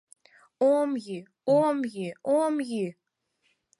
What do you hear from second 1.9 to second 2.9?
йӱ, ом йӱ!..